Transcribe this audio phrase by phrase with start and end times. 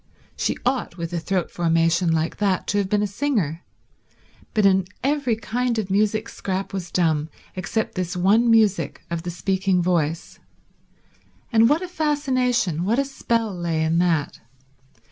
[0.35, 3.63] She ought, with a throat formation like that, to have been a singer,
[4.55, 9.29] but in every kind of music Scrap was dumb except this one music of the
[9.29, 10.39] speaking voice;
[11.53, 14.39] and what a fascination, what a spell lay in that.